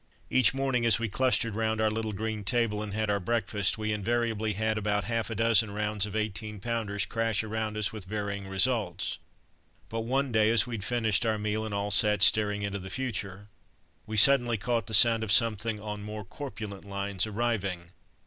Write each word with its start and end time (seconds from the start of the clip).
Each 0.31 0.51
morning 0.51 0.83
as 0.83 0.97
we 0.97 1.09
clustered 1.09 1.53
round 1.53 1.79
our 1.79 1.91
little 1.91 2.11
green 2.11 2.43
table 2.43 2.81
and 2.81 2.91
had 2.91 3.11
our 3.11 3.19
breakfast, 3.19 3.77
we 3.77 3.93
invariably 3.93 4.53
had 4.53 4.75
about 4.79 5.03
half 5.03 5.29
a 5.29 5.35
dozen 5.35 5.69
rounds 5.69 6.07
of 6.07 6.15
18 6.15 6.59
pounders 6.59 7.05
crash 7.05 7.43
around 7.43 7.77
us 7.77 7.93
with 7.93 8.05
varying 8.05 8.47
results, 8.47 9.19
but 9.89 9.99
one 9.99 10.31
day, 10.31 10.49
as 10.49 10.65
we'd 10.65 10.83
finished 10.83 11.23
our 11.23 11.37
meal 11.37 11.65
and 11.67 11.75
all 11.75 11.91
sat 11.91 12.23
staring 12.23 12.63
into 12.63 12.79
the 12.79 12.89
future, 12.89 13.47
we 14.07 14.17
suddenly 14.17 14.57
caught 14.57 14.87
the 14.87 14.95
sound 14.95 15.23
of 15.23 15.31
something 15.31 15.79
on 15.79 16.01
more 16.01 16.25
corpulent 16.25 16.83
lines 16.83 17.27
arriving. 17.27 17.91